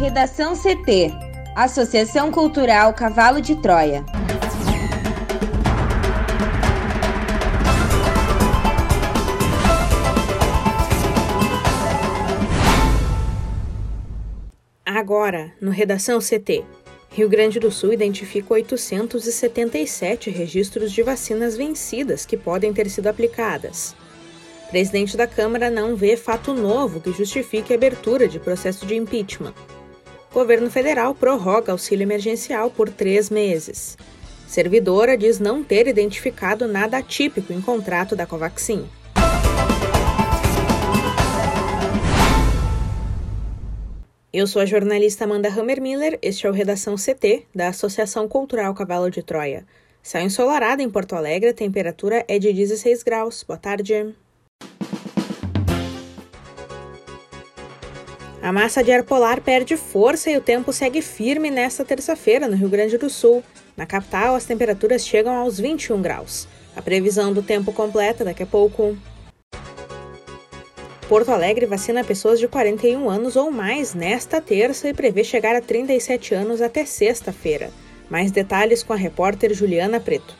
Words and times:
Redação 0.00 0.54
CT 0.56 1.12
Associação 1.54 2.32
Cultural 2.32 2.94
Cavalo 2.94 3.38
de 3.38 3.54
Troia. 3.56 4.02
Agora, 14.86 15.52
no 15.60 15.70
Redação 15.70 16.18
CT. 16.18 16.64
Rio 17.10 17.28
Grande 17.28 17.60
do 17.60 17.70
Sul 17.70 17.92
identifica 17.92 18.54
877 18.54 20.30
registros 20.30 20.92
de 20.92 21.02
vacinas 21.02 21.58
vencidas 21.58 22.24
que 22.24 22.38
podem 22.38 22.72
ter 22.72 22.88
sido 22.88 23.08
aplicadas. 23.08 23.94
Presidente 24.70 25.14
da 25.14 25.26
Câmara 25.26 25.68
não 25.68 25.94
vê 25.94 26.16
fato 26.16 26.54
novo 26.54 27.02
que 27.02 27.12
justifique 27.12 27.74
a 27.74 27.76
abertura 27.76 28.26
de 28.26 28.40
processo 28.40 28.86
de 28.86 28.94
impeachment. 28.96 29.52
Governo 30.32 30.70
federal 30.70 31.12
prorroga 31.12 31.72
auxílio 31.72 32.04
emergencial 32.04 32.70
por 32.70 32.88
três 32.88 33.28
meses. 33.28 33.98
Servidora 34.46 35.16
diz 35.16 35.40
não 35.40 35.62
ter 35.64 35.88
identificado 35.88 36.68
nada 36.68 36.98
atípico 36.98 37.52
em 37.52 37.60
contrato 37.60 38.14
da 38.14 38.26
Covaxin. 38.26 38.88
Eu 44.32 44.46
sou 44.46 44.62
a 44.62 44.66
jornalista 44.66 45.24
Amanda 45.24 45.48
Hammermiller, 45.48 46.16
este 46.22 46.46
é 46.46 46.50
o 46.50 46.52
Redação 46.52 46.94
CT, 46.94 47.46
da 47.52 47.66
Associação 47.66 48.28
Cultural 48.28 48.72
Cavalo 48.72 49.10
de 49.10 49.24
Troia. 49.24 49.66
Céu 50.00 50.22
ensolarado 50.22 50.80
em 50.80 50.88
Porto 50.88 51.16
Alegre, 51.16 51.50
a 51.50 51.54
temperatura 51.54 52.24
é 52.28 52.38
de 52.38 52.52
16 52.52 53.02
graus. 53.02 53.42
Boa 53.42 53.58
tarde. 53.58 54.14
A 58.42 58.50
massa 58.52 58.82
de 58.82 58.90
ar 58.90 59.02
polar 59.02 59.42
perde 59.42 59.76
força 59.76 60.30
e 60.30 60.36
o 60.36 60.40
tempo 60.40 60.72
segue 60.72 61.02
firme 61.02 61.50
nesta 61.50 61.84
terça-feira 61.84 62.48
no 62.48 62.56
Rio 62.56 62.70
Grande 62.70 62.96
do 62.96 63.10
Sul. 63.10 63.44
Na 63.76 63.84
capital, 63.84 64.34
as 64.34 64.46
temperaturas 64.46 65.06
chegam 65.06 65.34
aos 65.36 65.60
21 65.60 66.00
graus. 66.00 66.48
A 66.74 66.80
previsão 66.80 67.34
do 67.34 67.42
tempo 67.42 67.70
completa 67.70 68.24
daqui 68.24 68.42
a 68.42 68.46
pouco. 68.46 68.96
Porto 71.06 71.30
Alegre 71.30 71.66
vacina 71.66 72.02
pessoas 72.02 72.38
de 72.38 72.48
41 72.48 73.10
anos 73.10 73.36
ou 73.36 73.50
mais 73.50 73.92
nesta 73.92 74.40
terça 74.40 74.88
e 74.88 74.94
prevê 74.94 75.22
chegar 75.22 75.54
a 75.54 75.60
37 75.60 76.34
anos 76.34 76.62
até 76.62 76.86
sexta-feira. 76.86 77.70
Mais 78.08 78.30
detalhes 78.30 78.82
com 78.82 78.94
a 78.94 78.96
repórter 78.96 79.52
Juliana 79.52 80.00
Preto. 80.00 80.34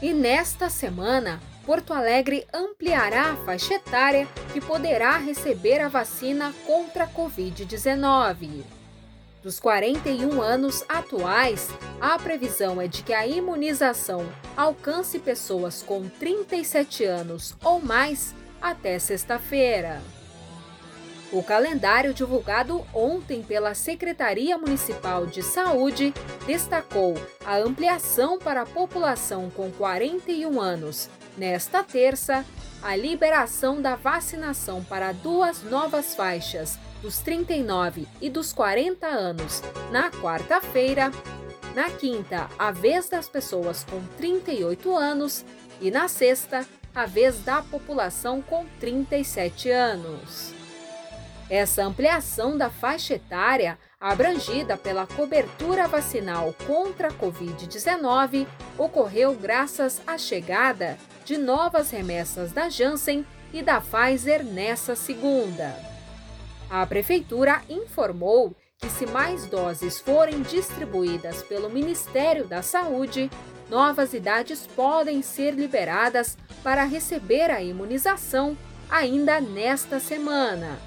E 0.00 0.12
nesta 0.12 0.70
semana, 0.70 1.40
Porto 1.64 1.92
Alegre 1.94 2.44
ampliará 2.52 3.30
a 3.30 3.36
faixa 3.36 3.74
etária 3.74 4.26
que 4.52 4.60
poderá 4.60 5.16
receber 5.16 5.80
a 5.80 5.88
vacina 5.88 6.52
contra 6.66 7.04
a 7.04 7.08
Covid-19. 7.08 8.64
Dos 9.42 9.60
41 9.60 10.40
anos 10.42 10.84
atuais, 10.88 11.68
a 12.00 12.18
previsão 12.18 12.80
é 12.80 12.88
de 12.88 13.02
que 13.02 13.12
a 13.12 13.26
imunização 13.26 14.26
alcance 14.56 15.18
pessoas 15.18 15.82
com 15.82 16.08
37 16.08 17.04
anos 17.04 17.54
ou 17.62 17.80
mais 17.80 18.34
até 18.60 18.98
sexta-feira. 18.98 20.00
O 21.32 21.42
calendário 21.42 22.12
divulgado 22.12 22.84
ontem 22.92 23.42
pela 23.42 23.72
Secretaria 23.72 24.58
Municipal 24.58 25.26
de 25.26 25.42
Saúde 25.42 26.12
destacou 26.46 27.14
a 27.44 27.56
ampliação 27.56 28.38
para 28.38 28.62
a 28.62 28.66
população 28.66 29.48
com 29.48 29.70
41 29.70 30.60
anos 30.60 31.08
Nesta 31.36 31.82
terça, 31.82 32.44
a 32.82 32.94
liberação 32.94 33.80
da 33.80 33.96
vacinação 33.96 34.84
para 34.84 35.12
duas 35.12 35.62
novas 35.62 36.14
faixas, 36.14 36.78
dos 37.00 37.18
39 37.20 38.06
e 38.20 38.28
dos 38.28 38.52
40 38.52 39.06
anos, 39.06 39.62
na 39.90 40.10
quarta-feira. 40.10 41.10
Na 41.74 41.88
quinta, 41.88 42.50
a 42.58 42.70
vez 42.70 43.08
das 43.08 43.28
pessoas 43.28 43.82
com 43.84 44.04
38 44.18 44.94
anos. 44.94 45.44
E 45.80 45.90
na 45.90 46.06
sexta, 46.06 46.66
a 46.94 47.06
vez 47.06 47.40
da 47.40 47.62
população 47.62 48.42
com 48.42 48.66
37 48.78 49.70
anos. 49.70 50.52
Essa 51.48 51.82
ampliação 51.82 52.56
da 52.58 52.70
faixa 52.70 53.14
etária, 53.14 53.78
abrangida 53.98 54.76
pela 54.76 55.06
cobertura 55.06 55.88
vacinal 55.88 56.54
contra 56.66 57.08
a 57.08 57.12
Covid-19, 57.12 58.46
ocorreu 58.78 59.34
graças 59.34 60.00
à 60.06 60.16
chegada 60.18 60.98
de 61.24 61.38
novas 61.38 61.90
remessas 61.90 62.52
da 62.52 62.68
Janssen 62.68 63.24
e 63.52 63.62
da 63.62 63.80
Pfizer 63.80 64.44
nessa 64.44 64.94
segunda. 64.96 65.74
A 66.70 66.86
Prefeitura 66.86 67.62
informou 67.68 68.54
que, 68.78 68.88
se 68.88 69.06
mais 69.06 69.46
doses 69.46 70.00
forem 70.00 70.42
distribuídas 70.42 71.42
pelo 71.42 71.70
Ministério 71.70 72.46
da 72.46 72.62
Saúde, 72.62 73.30
novas 73.68 74.12
idades 74.12 74.66
podem 74.66 75.22
ser 75.22 75.54
liberadas 75.54 76.36
para 76.62 76.84
receber 76.84 77.50
a 77.50 77.62
imunização 77.62 78.56
ainda 78.90 79.40
nesta 79.40 80.00
semana. 80.00 80.78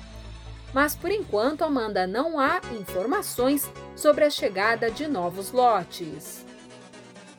Mas 0.74 0.96
por 0.96 1.10
enquanto, 1.10 1.64
Amanda, 1.64 2.06
não 2.06 2.38
há 2.38 2.60
informações 2.80 3.70
sobre 3.96 4.26
a 4.26 4.30
chegada 4.30 4.92
de 4.92 5.08
novos 5.08 5.52
lotes. 5.52 6.45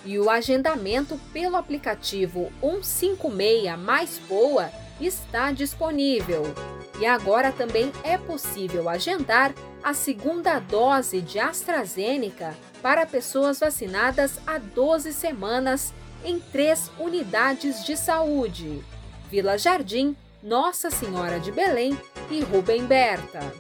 E 0.06 0.20
o 0.20 0.30
agendamento 0.30 1.20
pelo 1.32 1.56
aplicativo 1.56 2.52
156 2.62 3.76
Mais 3.76 4.18
Boa 4.28 4.70
está 5.00 5.50
disponível. 5.50 6.44
E 7.00 7.04
agora 7.04 7.50
também 7.50 7.92
é 8.04 8.16
possível 8.16 8.88
agendar 8.88 9.52
a 9.82 9.92
segunda 9.92 10.60
dose 10.60 11.20
de 11.20 11.40
AstraZeneca 11.40 12.56
para 12.80 13.04
pessoas 13.04 13.58
vacinadas 13.58 14.38
há 14.46 14.58
12 14.58 15.12
semanas 15.12 15.92
em 16.24 16.38
três 16.38 16.88
unidades 17.00 17.84
de 17.84 17.96
saúde: 17.96 18.84
Vila 19.28 19.58
Jardim, 19.58 20.16
Nossa 20.40 20.88
Senhora 20.88 21.40
de 21.40 21.50
Belém 21.50 21.98
e 22.30 22.40
Rubem 22.42 22.86
Berta. 22.86 23.52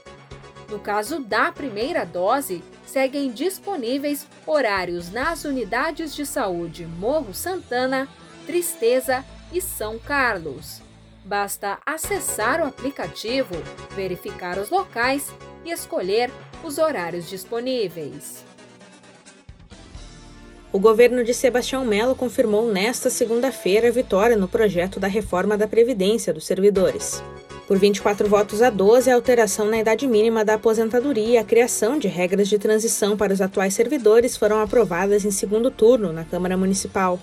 No 0.70 0.78
caso 0.78 1.20
da 1.20 1.50
primeira 1.50 2.04
dose, 2.04 2.62
seguem 2.86 3.30
disponíveis 3.30 4.26
horários 4.46 5.10
nas 5.10 5.44
unidades 5.44 6.14
de 6.14 6.24
saúde 6.24 6.86
Morro 6.86 7.34
Santana, 7.34 8.08
Tristeza 8.46 9.24
e 9.52 9.60
São 9.60 9.98
Carlos. 9.98 10.80
Basta 11.24 11.78
acessar 11.84 12.60
o 12.60 12.64
aplicativo, 12.64 13.54
verificar 13.96 14.58
os 14.58 14.70
locais 14.70 15.32
e 15.64 15.70
escolher 15.70 16.30
os 16.62 16.78
horários 16.78 17.28
disponíveis. 17.28 18.44
O 20.72 20.78
governo 20.78 21.24
de 21.24 21.32
Sebastião 21.32 21.84
Melo 21.84 22.14
confirmou 22.14 22.70
nesta 22.70 23.10
segunda-feira 23.10 23.88
a 23.88 23.90
vitória 23.90 24.36
no 24.36 24.46
projeto 24.46 25.00
da 25.00 25.08
reforma 25.08 25.56
da 25.56 25.66
Previdência 25.66 26.32
dos 26.32 26.46
servidores. 26.46 27.22
Por 27.66 27.78
24 27.78 28.28
votos 28.28 28.62
a 28.62 28.70
12, 28.70 29.10
a 29.10 29.16
alteração 29.16 29.66
na 29.66 29.78
idade 29.78 30.06
mínima 30.06 30.44
da 30.44 30.54
aposentadoria 30.54 31.30
e 31.30 31.36
a 31.36 31.42
criação 31.42 31.98
de 31.98 32.06
regras 32.06 32.48
de 32.48 32.60
transição 32.60 33.16
para 33.16 33.32
os 33.32 33.40
atuais 33.40 33.74
servidores 33.74 34.36
foram 34.36 34.60
aprovadas 34.60 35.24
em 35.24 35.32
segundo 35.32 35.68
turno 35.68 36.12
na 36.12 36.24
Câmara 36.24 36.56
Municipal. 36.56 37.18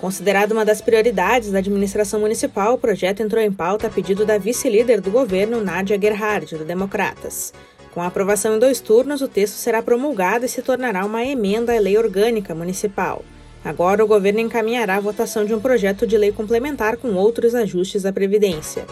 Considerado 0.00 0.52
uma 0.52 0.64
das 0.64 0.80
prioridades 0.80 1.50
da 1.50 1.58
administração 1.58 2.20
municipal, 2.20 2.74
o 2.74 2.78
projeto 2.78 3.24
entrou 3.24 3.42
em 3.42 3.50
pauta 3.50 3.88
a 3.88 3.90
pedido 3.90 4.24
da 4.24 4.38
vice-líder 4.38 5.00
do 5.00 5.10
governo, 5.10 5.60
Nádia 5.60 5.98
Gerhard, 6.00 6.56
do 6.56 6.64
Democratas. 6.64 7.52
Com 7.92 8.00
a 8.00 8.06
aprovação 8.06 8.54
em 8.54 8.60
dois 8.60 8.78
turnos, 8.78 9.20
o 9.20 9.26
texto 9.26 9.54
será 9.54 9.82
promulgado 9.82 10.44
e 10.44 10.48
se 10.48 10.62
tornará 10.62 11.04
uma 11.04 11.24
emenda 11.24 11.74
à 11.74 11.80
lei 11.80 11.98
orgânica 11.98 12.54
municipal. 12.54 13.24
Agora, 13.64 14.04
o 14.04 14.06
governo 14.06 14.38
encaminhará 14.38 14.94
a 14.94 15.00
votação 15.00 15.44
de 15.44 15.52
um 15.52 15.58
projeto 15.58 16.06
de 16.06 16.16
lei 16.16 16.30
complementar 16.30 16.96
com 16.96 17.12
outros 17.14 17.52
ajustes 17.56 18.06
à 18.06 18.12
Previdência. 18.12 18.86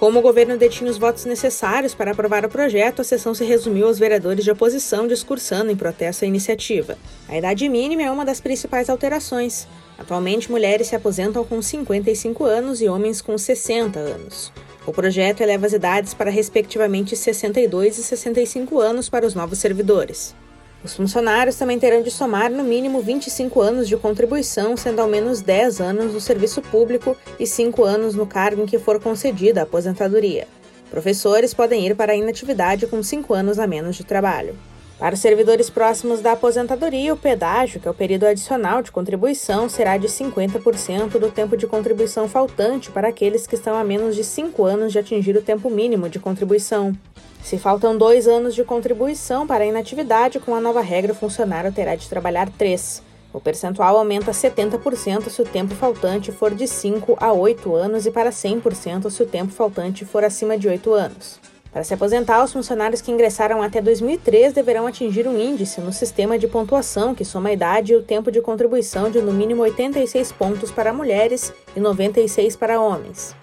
Como 0.00 0.18
o 0.18 0.22
governo 0.22 0.56
detinha 0.56 0.90
os 0.90 0.96
votos 0.96 1.26
necessários 1.26 1.94
para 1.94 2.12
aprovar 2.12 2.42
o 2.42 2.48
projeto, 2.48 3.02
a 3.02 3.04
sessão 3.04 3.34
se 3.34 3.44
resumiu 3.44 3.86
aos 3.86 3.98
vereadores 3.98 4.42
de 4.42 4.50
oposição 4.50 5.06
discursando 5.06 5.70
em 5.70 5.76
protesto 5.76 6.24
à 6.24 6.26
iniciativa. 6.26 6.96
A 7.28 7.36
idade 7.36 7.68
mínima 7.68 8.00
é 8.04 8.10
uma 8.10 8.24
das 8.24 8.40
principais 8.40 8.88
alterações. 8.88 9.68
Atualmente, 9.98 10.50
mulheres 10.50 10.86
se 10.86 10.96
aposentam 10.96 11.44
com 11.44 11.60
55 11.60 12.44
anos 12.46 12.80
e 12.80 12.88
homens 12.88 13.20
com 13.20 13.36
60 13.36 13.98
anos. 13.98 14.50
O 14.86 14.92
projeto 14.92 15.42
eleva 15.42 15.66
as 15.66 15.74
idades 15.74 16.14
para, 16.14 16.30
respectivamente, 16.30 17.14
62 17.14 17.98
e 17.98 18.02
65 18.02 18.80
anos 18.80 19.10
para 19.10 19.26
os 19.26 19.34
novos 19.34 19.58
servidores. 19.58 20.34
Os 20.82 20.94
funcionários 20.94 21.56
também 21.56 21.78
terão 21.78 22.02
de 22.02 22.10
somar 22.10 22.50
no 22.50 22.64
mínimo 22.64 23.02
25 23.02 23.60
anos 23.60 23.86
de 23.86 23.98
contribuição, 23.98 24.76
sendo 24.78 25.00
ao 25.00 25.08
menos 25.08 25.42
10 25.42 25.80
anos 25.80 26.14
no 26.14 26.20
serviço 26.20 26.62
público 26.62 27.14
e 27.38 27.46
5 27.46 27.84
anos 27.84 28.14
no 28.14 28.26
cargo 28.26 28.62
em 28.62 28.66
que 28.66 28.78
for 28.78 28.98
concedida 28.98 29.60
a 29.60 29.64
aposentadoria. 29.64 30.48
Professores 30.90 31.52
podem 31.52 31.86
ir 31.86 31.94
para 31.94 32.12
a 32.12 32.16
inatividade 32.16 32.86
com 32.86 33.02
5 33.02 33.34
anos 33.34 33.58
a 33.58 33.66
menos 33.66 33.94
de 33.94 34.04
trabalho. 34.04 34.56
Para 35.00 35.14
os 35.14 35.20
servidores 35.20 35.70
próximos 35.70 36.20
da 36.20 36.32
aposentadoria, 36.32 37.14
o 37.14 37.16
pedágio, 37.16 37.80
que 37.80 37.88
é 37.88 37.90
o 37.90 37.94
período 37.94 38.26
adicional 38.26 38.82
de 38.82 38.92
contribuição, 38.92 39.66
será 39.66 39.96
de 39.96 40.06
50% 40.06 41.18
do 41.18 41.30
tempo 41.30 41.56
de 41.56 41.66
contribuição 41.66 42.28
faltante 42.28 42.90
para 42.90 43.08
aqueles 43.08 43.46
que 43.46 43.54
estão 43.54 43.74
a 43.74 43.82
menos 43.82 44.14
de 44.14 44.22
5 44.22 44.62
anos 44.62 44.92
de 44.92 44.98
atingir 44.98 45.34
o 45.38 45.40
tempo 45.40 45.70
mínimo 45.70 46.06
de 46.06 46.18
contribuição. 46.18 46.94
Se 47.42 47.56
faltam 47.56 47.96
dois 47.96 48.28
anos 48.28 48.54
de 48.54 48.62
contribuição 48.62 49.46
para 49.46 49.64
a 49.64 49.66
inatividade, 49.66 50.38
com 50.38 50.54
a 50.54 50.60
nova 50.60 50.82
regra, 50.82 51.12
o 51.12 51.16
funcionário 51.16 51.72
terá 51.72 51.94
de 51.94 52.06
trabalhar 52.06 52.50
três. 52.50 53.02
O 53.32 53.40
percentual 53.40 53.96
aumenta 53.96 54.32
a 54.32 54.34
70% 54.34 55.30
se 55.30 55.40
o 55.40 55.46
tempo 55.46 55.74
faltante 55.74 56.30
for 56.30 56.54
de 56.54 56.68
5 56.68 57.16
a 57.18 57.32
8 57.32 57.74
anos 57.74 58.04
e 58.04 58.10
para 58.10 58.28
100% 58.28 59.08
se 59.08 59.22
o 59.22 59.26
tempo 59.26 59.50
faltante 59.50 60.04
for 60.04 60.22
acima 60.24 60.58
de 60.58 60.68
8 60.68 60.92
anos. 60.92 61.40
Para 61.72 61.84
se 61.84 61.94
aposentar, 61.94 62.42
os 62.42 62.52
funcionários 62.52 63.00
que 63.00 63.12
ingressaram 63.12 63.62
até 63.62 63.80
2003 63.80 64.52
deverão 64.52 64.88
atingir 64.88 65.28
um 65.28 65.40
índice 65.40 65.80
no 65.80 65.92
sistema 65.92 66.36
de 66.36 66.48
pontuação 66.48 67.14
que 67.14 67.24
soma 67.24 67.50
a 67.50 67.52
idade 67.52 67.92
e 67.92 67.96
o 67.96 68.02
tempo 68.02 68.32
de 68.32 68.40
contribuição 68.40 69.08
de 69.08 69.22
no 69.22 69.32
mínimo 69.32 69.62
86 69.62 70.32
pontos 70.32 70.72
para 70.72 70.92
mulheres 70.92 71.52
e 71.76 71.78
96 71.78 72.56
para 72.56 72.80
homens. 72.80 73.36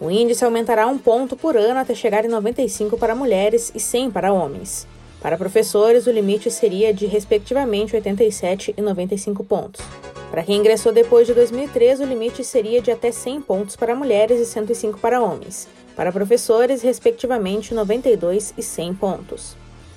O 0.00 0.10
índice 0.10 0.44
aumentará 0.44 0.86
um 0.86 0.96
ponto 0.96 1.36
por 1.36 1.58
ano 1.58 1.78
até 1.78 1.94
chegar 1.94 2.24
em 2.24 2.28
95 2.28 2.96
para 2.96 3.14
mulheres 3.14 3.70
e 3.74 3.80
100 3.80 4.10
para 4.10 4.32
homens. 4.32 4.86
Para 5.20 5.36
professores, 5.36 6.06
o 6.06 6.10
limite 6.10 6.50
seria 6.50 6.92
de, 6.92 7.06
respectivamente, 7.06 7.94
87 7.94 8.74
e 8.76 8.82
95 8.82 9.44
pontos. 9.44 9.84
Para 10.30 10.42
quem 10.42 10.56
ingressou 10.56 10.92
depois 10.92 11.26
de 11.26 11.34
2003, 11.34 12.00
o 12.00 12.04
limite 12.04 12.42
seria 12.42 12.80
de 12.80 12.90
até 12.90 13.12
100 13.12 13.42
pontos 13.42 13.76
para 13.76 13.94
mulheres 13.94 14.40
e 14.40 14.46
105 14.46 14.98
para 14.98 15.22
homens. 15.22 15.68
Para 15.96 16.12
professores, 16.12 16.82
respectivamente, 16.82 17.74
92 17.74 18.54
e 18.56 18.62
100 18.62 18.94
pontos. 18.94 19.56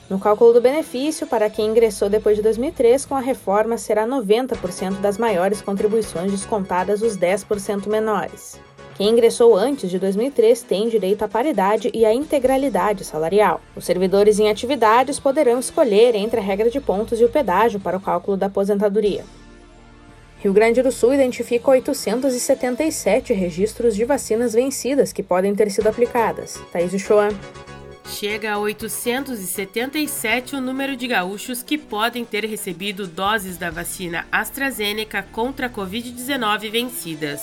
No 0.10 0.20
cálculo 0.20 0.54
do 0.54 0.62
benefício, 0.62 1.28
para 1.28 1.50
quem 1.50 1.68
ingressou 1.68 2.10
depois 2.10 2.38
de 2.38 2.44
2003, 2.44 3.06
com 3.06 3.16
a 3.16 3.20
reforma 3.20 3.78
será 3.78 4.08
90% 4.08 5.02
das 5.02 5.18
maiores 5.18 5.62
contribuições 5.62 6.32
descontadas 6.32 7.02
os 7.02 7.18
10% 7.18 7.88
menores. 7.88 8.58
Quem 8.96 9.10
ingressou 9.10 9.56
antes 9.56 9.92
de 9.92 10.00
2003 10.00 10.64
tem 10.64 10.88
direito 10.88 11.24
à 11.24 11.28
paridade 11.28 11.92
e 11.94 12.06
à 12.06 12.14
integralidade 12.14 13.04
salarial. 13.04 13.62
Os 13.76 13.86
servidores 13.86 14.40
em 14.40 14.50
atividades 14.50 15.20
poderão 15.20 15.60
escolher 15.60 16.16
entre 16.16 16.40
a 16.40 16.44
regra 16.44 16.70
de 16.70 16.80
pontos 16.80 17.20
e 17.20 17.26
o 17.26 17.30
pedágio 17.30 17.80
para 17.80 17.98
o 17.98 18.02
cálculo 18.02 18.38
da 18.38 18.48
aposentadoria. 18.48 19.24
Rio 20.48 20.54
Grande 20.54 20.82
do 20.82 20.94
Sul 20.94 21.14
identifica 21.14 21.72
877 21.72 23.34
registros 23.34 23.98
de 23.98 24.06
vacinas 24.06 24.54
vencidas 24.54 25.12
que 25.12 25.22
podem 25.22 25.54
ter 25.54 25.70
sido 25.70 25.90
aplicadas. 25.90 26.58
Thaís 26.72 26.94
Uchoa. 26.94 27.28
Chega 28.06 28.54
a 28.54 28.58
877 28.58 30.56
o 30.56 30.62
número 30.62 30.96
de 30.96 31.06
gaúchos 31.06 31.62
que 31.62 31.78
podem 31.78 32.24
ter 32.24 32.46
recebido 32.46 33.06
doses 33.06 33.58
da 33.58 33.70
vacina 33.70 34.26
AstraZeneca 34.32 35.22
contra 35.22 35.68
a 35.68 35.70
Covid-19 35.70 36.72
vencidas. 36.72 37.42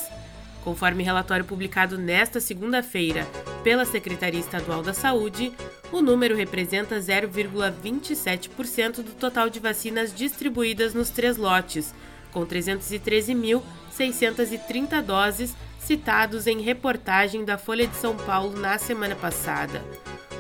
Conforme 0.65 1.05
relatório 1.05 1.45
publicado 1.45 1.99
nesta 1.99 2.41
segunda-feira 2.41 3.27
pela 3.63 3.85
Secretaria 3.85 4.41
Estadual 4.41 4.83
da 4.83 4.95
Saúde, 4.95 5.53
o 5.93 6.01
número 6.01 6.35
representa 6.35 6.99
0,27% 6.99 9.03
do 9.03 9.13
total 9.13 9.51
de 9.51 9.61
vacinas 9.61 10.15
distribuídas 10.15 10.95
nos 10.95 11.11
três 11.11 11.37
lotes 11.37 11.93
com 12.35 12.45
313.630 12.45 15.01
doses 15.01 15.57
citados 15.79 16.47
em 16.47 16.61
reportagem 16.61 17.43
da 17.45 17.57
Folha 17.57 17.87
de 17.87 17.97
São 17.97 18.15
Paulo 18.17 18.59
na 18.59 18.77
semana 18.77 19.15
passada. 19.15 19.83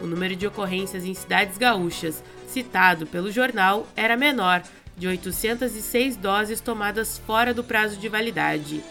O 0.03 0.07
número 0.07 0.37
de 0.37 0.47
ocorrências 0.47 1.05
em 1.05 1.15
cidades 1.15 1.57
gaúchas 1.57 2.23
citado 2.47 3.07
pelo 3.07 3.33
jornal 3.33 3.87
era 3.97 4.15
menor, 4.17 4.63
de 4.97 5.09
806 5.09 6.17
doses 6.17 6.61
tomadas 6.61 7.19
fora 7.19 7.55
do 7.55 7.65
prazo 7.65 7.97
de 7.97 8.09
validade. 8.09 8.83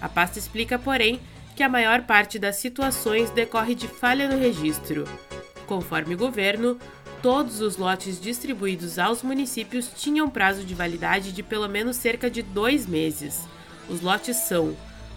A 0.00 0.08
pasta 0.08 0.38
explica, 0.38 0.78
porém, 0.78 1.20
que 1.54 1.62
a 1.62 1.68
maior 1.68 2.02
parte 2.02 2.38
das 2.38 2.56
situações 2.56 3.30
decorre 3.30 3.74
de 3.74 3.86
falha 3.86 4.28
no 4.28 4.38
registro. 4.38 5.04
Conforme 5.66 6.14
o 6.14 6.18
governo, 6.18 6.78
todos 7.22 7.60
os 7.60 7.76
lotes 7.76 8.20
distribuídos 8.20 8.98
aos 8.98 9.22
municípios 9.22 9.88
tinham 9.96 10.28
prazo 10.28 10.64
de 10.64 10.74
validade 10.74 11.30
de 11.30 11.40
pelo 11.42 11.68
menos 11.68 11.96
cerca 11.96 12.28
de 12.28 12.42
dois 12.42 12.84
meses. 12.86 13.42
Os 13.88 14.00
lotes 14.00 14.38
são 14.38 14.76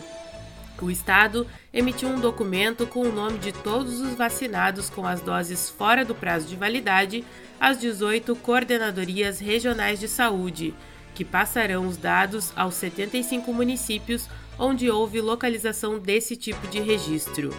O 0.81 0.91
Estado 0.91 1.47
emitiu 1.73 2.09
um 2.09 2.19
documento 2.19 2.85
com 2.85 3.01
o 3.01 3.11
nome 3.11 3.39
de 3.39 3.51
todos 3.51 4.01
os 4.01 4.13
vacinados 4.13 4.89
com 4.89 5.05
as 5.05 5.21
doses 5.21 5.69
fora 5.69 6.03
do 6.03 6.13
prazo 6.13 6.47
de 6.47 6.55
validade 6.55 7.23
às 7.59 7.79
18 7.79 8.35
coordenadorias 8.35 9.39
regionais 9.39 9.99
de 9.99 10.07
saúde, 10.07 10.73
que 11.13 11.23
passarão 11.23 11.87
os 11.87 11.95
dados 11.95 12.51
aos 12.55 12.75
75 12.75 13.53
municípios 13.53 14.27
onde 14.59 14.89
houve 14.89 15.21
localização 15.21 15.97
desse 15.97 16.35
tipo 16.35 16.67
de 16.67 16.79
registro. 16.79 17.53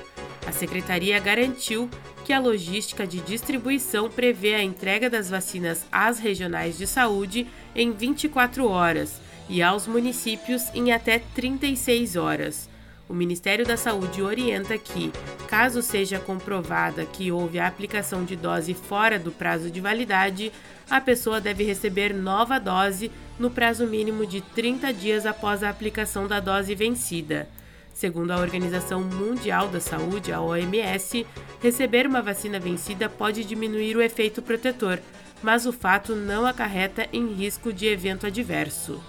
A 0.46 0.52
secretaria 0.52 1.18
garantiu 1.18 1.90
que 2.24 2.32
a 2.32 2.38
logística 2.38 3.06
de 3.06 3.20
distribuição 3.20 4.08
prevê 4.08 4.54
a 4.54 4.62
entrega 4.62 5.10
das 5.10 5.28
vacinas 5.28 5.84
às 5.90 6.18
regionais 6.18 6.78
de 6.78 6.86
saúde 6.86 7.46
em 7.74 7.92
24 7.92 8.66
horas 8.68 9.20
e 9.48 9.62
aos 9.62 9.86
municípios 9.86 10.62
em 10.74 10.92
até 10.92 11.18
36 11.18 12.16
horas. 12.16 12.68
O 13.08 13.14
Ministério 13.14 13.64
da 13.64 13.76
Saúde 13.76 14.20
orienta 14.20 14.76
que, 14.76 15.12
caso 15.46 15.80
seja 15.80 16.18
comprovada 16.18 17.04
que 17.04 17.30
houve 17.30 17.58
a 17.60 17.68
aplicação 17.68 18.24
de 18.24 18.34
dose 18.34 18.74
fora 18.74 19.16
do 19.16 19.30
prazo 19.30 19.70
de 19.70 19.80
validade, 19.80 20.52
a 20.90 21.00
pessoa 21.00 21.40
deve 21.40 21.62
receber 21.62 22.12
nova 22.12 22.58
dose 22.58 23.10
no 23.38 23.48
prazo 23.48 23.86
mínimo 23.86 24.26
de 24.26 24.40
30 24.40 24.92
dias 24.92 25.24
após 25.24 25.62
a 25.62 25.70
aplicação 25.70 26.26
da 26.26 26.40
dose 26.40 26.74
vencida. 26.74 27.48
Segundo 27.96 28.30
a 28.30 28.36
Organização 28.36 29.00
Mundial 29.00 29.68
da 29.68 29.80
Saúde, 29.80 30.30
a 30.30 30.38
OMS, 30.38 31.26
receber 31.62 32.06
uma 32.06 32.20
vacina 32.20 32.60
vencida 32.60 33.08
pode 33.08 33.42
diminuir 33.42 33.96
o 33.96 34.02
efeito 34.02 34.42
protetor, 34.42 34.98
mas 35.42 35.64
o 35.64 35.72
fato 35.72 36.14
não 36.14 36.44
acarreta 36.44 37.08
em 37.10 37.32
risco 37.32 37.72
de 37.72 37.86
evento 37.86 38.26
adverso. 38.26 39.02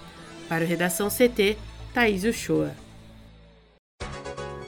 Para 0.48 0.64
o 0.64 0.66
Redação 0.66 1.08
CT, 1.10 1.58
Thaís 1.92 2.24
Uchoa. 2.24 2.70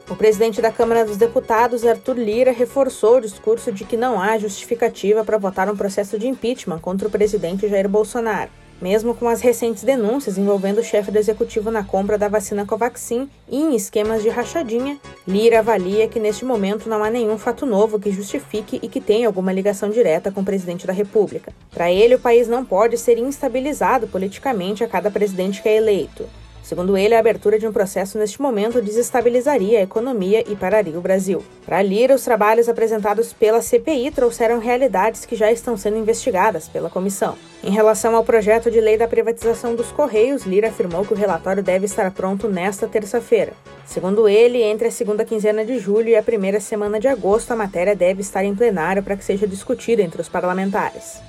O 0.06 0.14
presidente 0.14 0.60
da 0.60 0.70
Câmara 0.70 1.06
dos 1.06 1.16
Deputados, 1.16 1.86
Arthur 1.86 2.18
Lira, 2.18 2.52
reforçou 2.52 3.16
o 3.16 3.20
discurso 3.22 3.72
de 3.72 3.86
que 3.86 3.96
não 3.96 4.20
há 4.20 4.36
justificativa 4.36 5.24
para 5.24 5.38
votar 5.38 5.70
um 5.70 5.76
processo 5.76 6.18
de 6.18 6.28
impeachment 6.28 6.80
contra 6.80 7.08
o 7.08 7.10
presidente 7.10 7.66
Jair 7.66 7.88
Bolsonaro. 7.88 8.50
Mesmo 8.80 9.14
com 9.14 9.28
as 9.28 9.42
recentes 9.42 9.84
denúncias 9.84 10.38
envolvendo 10.38 10.78
o 10.78 10.82
chefe 10.82 11.10
do 11.10 11.18
executivo 11.18 11.70
na 11.70 11.84
compra 11.84 12.16
da 12.16 12.28
vacina 12.28 12.64
Covaxin 12.64 13.28
e 13.46 13.58
em 13.58 13.76
esquemas 13.76 14.22
de 14.22 14.30
rachadinha, 14.30 14.98
Lira 15.28 15.58
avalia 15.58 16.08
que 16.08 16.18
neste 16.18 16.46
momento 16.46 16.88
não 16.88 17.04
há 17.04 17.10
nenhum 17.10 17.36
fato 17.36 17.66
novo 17.66 18.00
que 18.00 18.10
justifique 18.10 18.80
e 18.82 18.88
que 18.88 19.00
tenha 19.00 19.26
alguma 19.26 19.52
ligação 19.52 19.90
direta 19.90 20.32
com 20.32 20.40
o 20.40 20.44
presidente 20.44 20.86
da 20.86 20.94
República. 20.94 21.52
Para 21.70 21.92
ele, 21.92 22.14
o 22.14 22.20
país 22.20 22.48
não 22.48 22.64
pode 22.64 22.96
ser 22.96 23.18
instabilizado 23.18 24.08
politicamente 24.08 24.82
a 24.82 24.88
cada 24.88 25.10
presidente 25.10 25.60
que 25.60 25.68
é 25.68 25.76
eleito. 25.76 26.26
Segundo 26.70 26.96
ele, 26.96 27.16
a 27.16 27.18
abertura 27.18 27.58
de 27.58 27.66
um 27.66 27.72
processo 27.72 28.16
neste 28.16 28.40
momento 28.40 28.80
desestabilizaria 28.80 29.80
a 29.80 29.82
economia 29.82 30.44
e 30.48 30.54
pararia 30.54 30.96
o 30.96 31.00
Brasil. 31.00 31.42
Para 31.66 31.82
Lira, 31.82 32.14
os 32.14 32.22
trabalhos 32.22 32.68
apresentados 32.68 33.32
pela 33.32 33.60
CPI 33.60 34.12
trouxeram 34.12 34.60
realidades 34.60 35.24
que 35.24 35.34
já 35.34 35.50
estão 35.50 35.76
sendo 35.76 35.96
investigadas 35.96 36.68
pela 36.68 36.88
comissão. 36.88 37.36
Em 37.64 37.72
relação 37.72 38.14
ao 38.14 38.22
projeto 38.22 38.70
de 38.70 38.80
lei 38.80 38.96
da 38.96 39.08
privatização 39.08 39.74
dos 39.74 39.90
Correios, 39.90 40.44
Lira 40.44 40.68
afirmou 40.68 41.04
que 41.04 41.12
o 41.12 41.16
relatório 41.16 41.60
deve 41.60 41.86
estar 41.86 42.08
pronto 42.12 42.46
nesta 42.46 42.86
terça-feira. 42.86 43.52
Segundo 43.84 44.28
ele, 44.28 44.62
entre 44.62 44.86
a 44.86 44.92
segunda 44.92 45.24
quinzena 45.24 45.64
de 45.64 45.76
julho 45.76 46.10
e 46.10 46.16
a 46.16 46.22
primeira 46.22 46.60
semana 46.60 47.00
de 47.00 47.08
agosto, 47.08 47.50
a 47.50 47.56
matéria 47.56 47.96
deve 47.96 48.20
estar 48.20 48.44
em 48.44 48.54
plenário 48.54 49.02
para 49.02 49.16
que 49.16 49.24
seja 49.24 49.44
discutida 49.44 50.02
entre 50.02 50.20
os 50.20 50.28
parlamentares. 50.28 51.20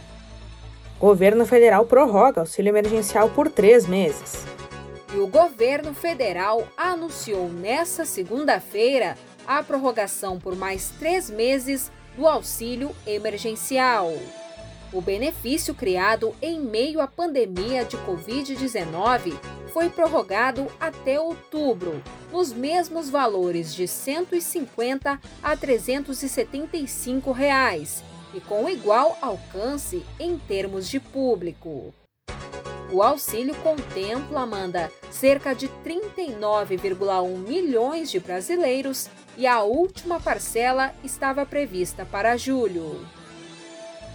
O 1.00 1.08
governo 1.08 1.48
federal 1.48 1.84
prorroga 1.88 2.42
auxílio 2.42 2.70
emergencial 2.70 3.28
por 3.30 3.50
três 3.50 3.88
meses. 3.88 4.61
E 5.14 5.18
o 5.20 5.28
governo 5.28 5.94
federal 5.94 6.66
anunciou 6.78 7.50
nesta 7.50 8.06
segunda-feira 8.06 9.18
a 9.46 9.62
prorrogação 9.62 10.40
por 10.40 10.56
mais 10.56 10.90
três 10.98 11.30
meses 11.30 11.92
do 12.16 12.26
auxílio 12.26 12.96
emergencial. 13.06 14.14
O 14.94 15.02
benefício 15.02 15.74
criado 15.76 16.34
em 16.42 16.62
meio 16.62 17.02
à 17.02 17.08
pandemia 17.08 17.84
de 17.84 17.98
Covid-19 17.98 19.38
foi 19.74 19.90
prorrogado 19.90 20.68
até 20.80 21.20
outubro, 21.20 22.02
nos 22.32 22.54
mesmos 22.54 23.10
valores 23.10 23.76
de 23.76 23.84
R$ 23.84 23.88
150 23.88 25.20
a 25.44 25.58
375 25.58 27.32
reais, 27.34 28.02
e 28.34 28.40
com 28.40 28.70
igual 28.70 29.18
alcance 29.22 30.06
em 30.18 30.38
termos 30.38 30.88
de 30.90 31.02
público. 31.02 31.94
O 32.92 33.02
auxílio 33.02 33.56
contempla, 33.56 34.42
Amanda, 34.42 34.92
cerca 35.10 35.54
de 35.56 35.70
39,1 35.86 37.38
milhões 37.38 38.12
de 38.12 38.20
brasileiros 38.20 39.10
e 39.38 39.48
a 39.48 39.62
última 39.62 40.20
parcela 40.20 40.94
estava 41.02 41.46
prevista 41.46 42.06
para 42.06 42.36
julho. 42.36 43.00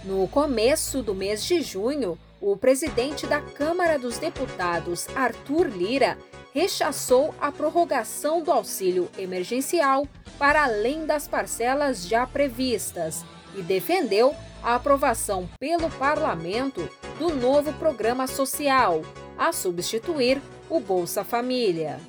No 0.03 0.27
começo 0.27 1.01
do 1.01 1.15
mês 1.15 1.43
de 1.43 1.59
junho, 1.61 2.19
o 2.39 2.55
presidente 2.55 3.25
da 3.25 3.41
Câmara 3.41 3.97
dos 3.97 4.19
Deputados, 4.19 5.07
Arthur 5.15 5.67
Lira, 5.69 6.15
rechaçou 6.53 7.33
a 7.41 7.51
prorrogação 7.51 8.43
do 8.43 8.51
auxílio 8.51 9.09
emergencial 9.17 10.07
para 10.37 10.63
além 10.63 11.05
das 11.07 11.27
parcelas 11.27 12.07
já 12.07 12.27
previstas 12.27 13.25
e 13.55 13.63
defendeu 13.63 14.35
a 14.63 14.75
aprovação 14.75 15.49
pelo 15.59 15.89
parlamento 15.91 16.89
do 17.17 17.33
novo 17.33 17.73
programa 17.73 18.27
social, 18.27 19.01
a 19.37 19.51
substituir 19.51 20.41
o 20.69 20.79
Bolsa 20.79 21.23
Família. 21.23 21.99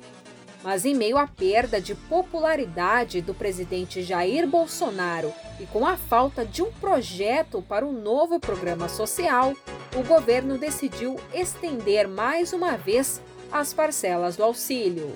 Mas 0.61 0.83
em 0.83 0.93
meio 0.93 1.17
à 1.17 1.25
perda 1.25 1.79
de 1.79 1.95
popularidade 1.95 3.21
do 3.21 3.33
presidente 3.33 4.03
Jair 4.03 4.45
Bolsonaro 4.45 5.33
e 5.59 5.65
com 5.65 5.85
a 5.87 5.95
falta 5.95 6.45
de 6.45 6.61
um 6.61 6.71
projeto 6.71 7.61
para 7.61 7.85
o 7.85 7.93
novo 7.93 8.39
programa 8.39 8.89
social, 8.89 9.53
o 9.95 10.03
governo 10.03 10.57
decidiu 10.57 11.15
estender 11.33 12.07
mais 12.07 12.51
uma 12.51 12.75
vez 12.75 13.21
as 13.51 13.73
parcelas 13.73 14.35
do 14.35 14.43
auxílio. 14.43 15.15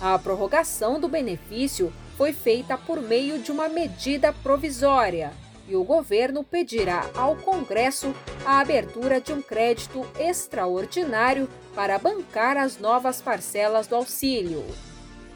A 0.00 0.18
prorrogação 0.18 1.00
do 1.00 1.08
benefício 1.08 1.92
foi 2.16 2.32
feita 2.32 2.78
por 2.78 3.00
meio 3.00 3.38
de 3.38 3.50
uma 3.50 3.68
medida 3.68 4.32
provisória 4.32 5.32
e 5.68 5.76
o 5.76 5.84
governo 5.84 6.42
pedirá 6.42 7.08
ao 7.14 7.36
Congresso 7.36 8.14
a 8.44 8.58
abertura 8.58 9.20
de 9.20 9.32
um 9.32 9.40
crédito 9.40 10.06
extraordinário 10.18 11.48
para 11.74 11.98
bancar 11.98 12.56
as 12.56 12.78
novas 12.78 13.20
parcelas 13.20 13.86
do 13.86 13.96
auxílio. 13.96 14.64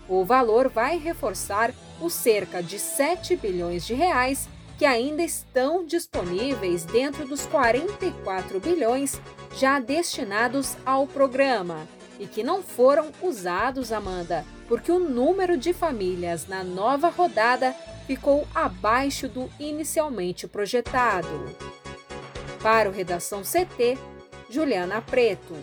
O 0.08 0.24
valor 0.24 0.68
vai 0.68 0.98
reforçar 0.98 1.72
os 2.00 2.12
cerca 2.12 2.62
de 2.62 2.78
7 2.78 3.36
bilhões 3.36 3.86
de 3.86 3.94
reais 3.94 4.48
que 4.78 4.84
ainda 4.84 5.22
estão 5.22 5.84
disponíveis 5.84 6.84
dentro 6.84 7.26
dos 7.26 7.46
44 7.46 8.60
bilhões 8.60 9.20
já 9.56 9.80
destinados 9.80 10.76
ao 10.84 11.06
programa 11.06 11.88
e 12.18 12.26
que 12.26 12.42
não 12.42 12.62
foram 12.62 13.10
usados, 13.22 13.92
Amanda, 13.92 14.44
porque 14.68 14.92
o 14.92 14.98
número 14.98 15.56
de 15.56 15.72
famílias 15.72 16.46
na 16.46 16.62
nova 16.62 17.08
rodada 17.08 17.74
ficou 18.06 18.46
abaixo 18.54 19.28
do 19.28 19.50
inicialmente 19.58 20.46
projetado. 20.46 21.28
Para 22.62 22.88
o 22.88 22.92
Redação 22.92 23.42
CT, 23.42 23.98
Juliana 24.48 25.02
Preto. 25.02 25.54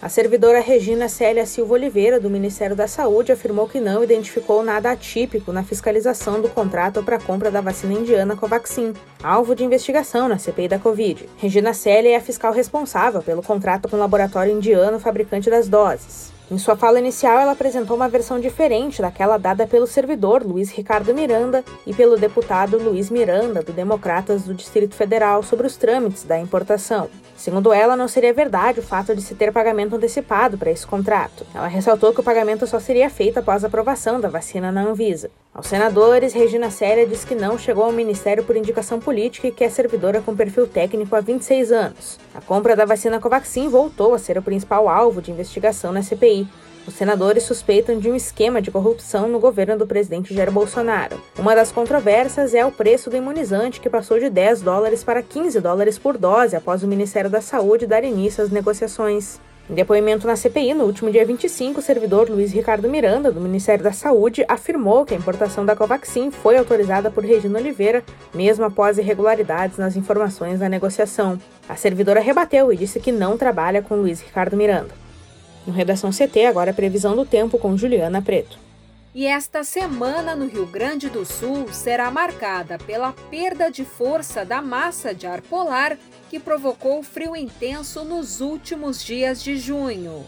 A 0.00 0.08
servidora 0.08 0.60
Regina 0.60 1.08
Célia 1.08 1.44
Silva 1.44 1.74
Oliveira, 1.74 2.20
do 2.20 2.30
Ministério 2.30 2.76
da 2.76 2.86
Saúde, 2.86 3.32
afirmou 3.32 3.68
que 3.68 3.80
não 3.80 4.04
identificou 4.04 4.62
nada 4.62 4.92
atípico 4.92 5.52
na 5.52 5.64
fiscalização 5.64 6.40
do 6.40 6.48
contrato 6.48 7.02
para 7.02 7.16
a 7.16 7.20
compra 7.20 7.50
da 7.50 7.60
vacina 7.60 7.94
indiana 7.94 8.36
Covaxin, 8.36 8.92
alvo 9.20 9.56
de 9.56 9.64
investigação 9.64 10.28
na 10.28 10.38
CPI 10.38 10.68
da 10.68 10.78
Covid. 10.78 11.28
Regina 11.36 11.74
Célia 11.74 12.10
é 12.10 12.16
a 12.16 12.20
fiscal 12.20 12.52
responsável 12.52 13.22
pelo 13.22 13.42
contrato 13.42 13.88
com 13.88 13.96
o 13.96 13.98
laboratório 13.98 14.52
indiano 14.52 15.00
fabricante 15.00 15.50
das 15.50 15.68
doses. 15.68 16.37
Em 16.50 16.56
sua 16.56 16.74
fala 16.76 16.98
inicial, 16.98 17.38
ela 17.38 17.52
apresentou 17.52 17.94
uma 17.94 18.08
versão 18.08 18.40
diferente 18.40 19.02
daquela 19.02 19.36
dada 19.36 19.66
pelo 19.66 19.86
servidor 19.86 20.42
Luiz 20.42 20.70
Ricardo 20.70 21.12
Miranda 21.12 21.62
e 21.86 21.92
pelo 21.92 22.16
deputado 22.16 22.78
Luiz 22.78 23.10
Miranda, 23.10 23.62
do 23.62 23.70
Democratas 23.70 24.44
do 24.44 24.54
Distrito 24.54 24.94
Federal, 24.94 25.42
sobre 25.42 25.66
os 25.66 25.76
trâmites 25.76 26.24
da 26.24 26.38
importação. 26.38 27.10
Segundo 27.36 27.70
ela, 27.70 27.96
não 27.96 28.08
seria 28.08 28.32
verdade 28.32 28.80
o 28.80 28.82
fato 28.82 29.14
de 29.14 29.20
se 29.20 29.34
ter 29.34 29.52
pagamento 29.52 29.94
antecipado 29.94 30.56
para 30.56 30.70
esse 30.70 30.86
contrato. 30.86 31.44
Ela 31.54 31.68
ressaltou 31.68 32.14
que 32.14 32.20
o 32.20 32.24
pagamento 32.24 32.66
só 32.66 32.80
seria 32.80 33.10
feito 33.10 33.38
após 33.38 33.62
a 33.62 33.66
aprovação 33.66 34.18
da 34.18 34.30
vacina 34.30 34.72
na 34.72 34.84
Anvisa. 34.84 35.30
Aos 35.54 35.66
senadores, 35.66 36.32
Regina 36.32 36.70
Célia 36.70 37.06
diz 37.06 37.24
que 37.24 37.34
não 37.34 37.58
chegou 37.58 37.84
ao 37.84 37.92
Ministério 37.92 38.44
por 38.44 38.56
indicação 38.56 39.00
política 39.00 39.48
e 39.48 39.52
que 39.52 39.64
é 39.64 39.68
servidora 39.68 40.20
com 40.20 40.36
perfil 40.36 40.66
técnico 40.66 41.16
há 41.16 41.20
26 41.20 41.72
anos. 41.72 42.18
A 42.34 42.40
compra 42.40 42.76
da 42.76 42.84
vacina 42.84 43.18
Covaxin 43.18 43.68
voltou 43.68 44.14
a 44.14 44.18
ser 44.18 44.38
o 44.38 44.42
principal 44.42 44.88
alvo 44.88 45.20
de 45.20 45.32
investigação 45.32 45.90
na 45.90 46.02
CPI. 46.02 46.46
Os 46.86 46.94
senadores 46.94 47.42
suspeitam 47.42 47.98
de 47.98 48.10
um 48.10 48.14
esquema 48.14 48.62
de 48.62 48.70
corrupção 48.70 49.28
no 49.28 49.38
governo 49.38 49.76
do 49.76 49.86
presidente 49.86 50.32
Jair 50.32 50.50
Bolsonaro. 50.50 51.20
Uma 51.38 51.54
das 51.54 51.72
controvérsias 51.72 52.54
é 52.54 52.64
o 52.64 52.72
preço 52.72 53.10
do 53.10 53.16
imunizante, 53.16 53.80
que 53.80 53.90
passou 53.90 54.18
de 54.18 54.30
10 54.30 54.62
dólares 54.62 55.04
para 55.04 55.22
15 55.22 55.60
dólares 55.60 55.98
por 55.98 56.16
dose 56.16 56.56
após 56.56 56.82
o 56.82 56.88
Ministério 56.88 57.28
da 57.28 57.40
Saúde 57.40 57.86
dar 57.86 58.04
início 58.04 58.42
às 58.42 58.50
negociações. 58.50 59.40
Em 59.70 59.74
depoimento 59.74 60.26
na 60.26 60.34
CPI, 60.34 60.72
no 60.72 60.84
último 60.84 61.10
dia 61.10 61.26
25, 61.26 61.80
o 61.80 61.82
servidor 61.82 62.30
Luiz 62.30 62.50
Ricardo 62.52 62.88
Miranda, 62.88 63.30
do 63.30 63.38
Ministério 63.38 63.84
da 63.84 63.92
Saúde, 63.92 64.42
afirmou 64.48 65.04
que 65.04 65.12
a 65.12 65.16
importação 65.18 65.66
da 65.66 65.76
Covaxin 65.76 66.30
foi 66.30 66.56
autorizada 66.56 67.10
por 67.10 67.22
Regina 67.22 67.58
Oliveira, 67.58 68.02
mesmo 68.32 68.64
após 68.64 68.96
irregularidades 68.96 69.76
nas 69.76 69.94
informações 69.94 70.60
da 70.60 70.70
negociação. 70.70 71.38
A 71.68 71.76
servidora 71.76 72.18
rebateu 72.18 72.72
e 72.72 72.78
disse 72.78 72.98
que 72.98 73.12
não 73.12 73.36
trabalha 73.36 73.82
com 73.82 73.94
Luiz 73.94 74.22
Ricardo 74.22 74.56
Miranda. 74.56 74.94
No 75.66 75.72
Redação 75.74 76.10
CT, 76.10 76.46
agora 76.46 76.70
a 76.70 76.74
previsão 76.74 77.14
do 77.14 77.26
tempo 77.26 77.58
com 77.58 77.76
Juliana 77.76 78.22
Preto. 78.22 78.58
E 79.14 79.26
esta 79.26 79.64
semana 79.64 80.34
no 80.34 80.46
Rio 80.46 80.64
Grande 80.64 81.10
do 81.10 81.26
Sul 81.26 81.66
será 81.72 82.10
marcada 82.10 82.78
pela 82.78 83.12
perda 83.30 83.70
de 83.70 83.84
força 83.84 84.44
da 84.44 84.62
massa 84.62 85.14
de 85.14 85.26
ar 85.26 85.42
polar 85.42 85.98
que 86.28 86.38
provocou 86.38 87.02
frio 87.02 87.34
intenso 87.34 88.04
nos 88.04 88.40
últimos 88.40 89.02
dias 89.02 89.42
de 89.42 89.56
junho. 89.56 90.24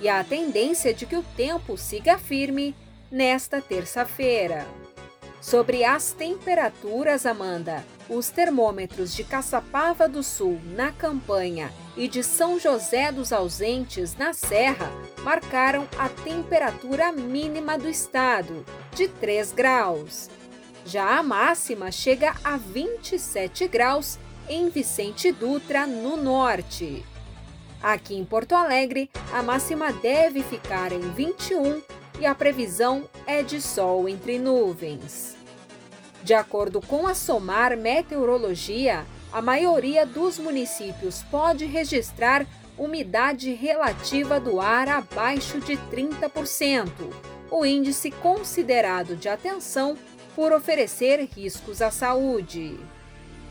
E 0.00 0.08
a 0.08 0.22
tendência 0.24 0.92
de 0.92 1.06
que 1.06 1.16
o 1.16 1.22
tempo 1.36 1.76
siga 1.76 2.18
firme 2.18 2.74
nesta 3.10 3.60
terça-feira. 3.60 4.66
Sobre 5.40 5.84
as 5.84 6.12
temperaturas, 6.12 7.26
Amanda, 7.26 7.84
os 8.08 8.30
termômetros 8.30 9.14
de 9.14 9.22
Caçapava 9.22 10.08
do 10.08 10.22
Sul, 10.22 10.58
na 10.74 10.90
campanha, 10.90 11.70
e 11.96 12.08
de 12.08 12.22
São 12.24 12.58
José 12.58 13.12
dos 13.12 13.32
Ausentes, 13.32 14.16
na 14.16 14.32
Serra, 14.32 14.90
marcaram 15.22 15.86
a 15.98 16.08
temperatura 16.08 17.12
mínima 17.12 17.78
do 17.78 17.88
estado, 17.88 18.64
de 18.94 19.06
3 19.06 19.52
graus. 19.52 20.28
Já 20.86 21.18
a 21.18 21.22
máxima 21.22 21.92
chega 21.92 22.34
a 22.42 22.56
27 22.56 23.68
graus 23.68 24.18
em 24.48 24.68
Vicente 24.68 25.32
Dutra, 25.32 25.86
no 25.86 26.16
norte. 26.16 27.04
Aqui 27.82 28.14
em 28.14 28.24
Porto 28.24 28.54
Alegre, 28.54 29.10
a 29.32 29.42
máxima 29.42 29.92
deve 29.92 30.42
ficar 30.42 30.92
em 30.92 31.00
21 31.00 31.82
e 32.18 32.26
a 32.26 32.34
previsão 32.34 33.08
é 33.26 33.42
de 33.42 33.60
sol 33.60 34.08
entre 34.08 34.38
nuvens. 34.38 35.36
De 36.22 36.32
acordo 36.32 36.80
com 36.80 37.06
a 37.06 37.14
SOMAR 37.14 37.76
Meteorologia, 37.76 39.04
a 39.32 39.42
maioria 39.42 40.06
dos 40.06 40.38
municípios 40.38 41.22
pode 41.24 41.66
registrar 41.66 42.46
umidade 42.78 43.52
relativa 43.52 44.40
do 44.40 44.60
ar 44.60 44.88
abaixo 44.88 45.60
de 45.60 45.76
30%, 45.76 46.88
o 47.50 47.64
índice 47.64 48.10
considerado 48.10 49.16
de 49.16 49.28
atenção 49.28 49.96
por 50.34 50.52
oferecer 50.52 51.28
riscos 51.36 51.82
à 51.82 51.90
saúde. 51.90 52.78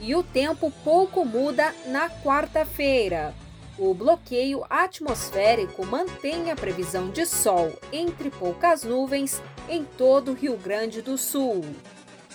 E 0.05 0.13
o 0.15 0.21
tempo 0.21 0.69
pouco 0.83 1.23
muda 1.23 1.73
na 1.87 2.09
quarta-feira. 2.09 3.33
O 3.79 3.93
bloqueio 3.93 4.65
atmosférico 4.69 5.85
mantém 5.85 6.51
a 6.51 6.57
previsão 6.57 7.09
de 7.09 7.25
sol 7.25 7.71
entre 7.89 8.29
poucas 8.29 8.83
nuvens 8.83 9.41
em 9.69 9.85
todo 9.85 10.31
o 10.31 10.33
Rio 10.35 10.57
Grande 10.57 11.01
do 11.01 11.17
Sul. 11.17 11.63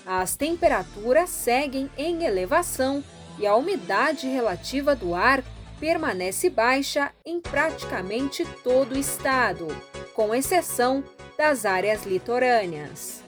As 0.06 0.34
temperaturas 0.34 1.28
seguem 1.28 1.90
em 1.98 2.24
elevação 2.24 3.04
e 3.38 3.46
a 3.46 3.54
umidade 3.54 4.26
relativa 4.26 4.96
do 4.96 5.14
ar 5.14 5.44
permanece 5.78 6.48
baixa 6.48 7.12
em 7.22 7.38
praticamente 7.38 8.46
todo 8.64 8.94
o 8.94 8.98
estado, 8.98 9.68
com 10.14 10.34
exceção 10.34 11.04
das 11.36 11.66
áreas 11.66 12.06
litorâneas. 12.06 13.27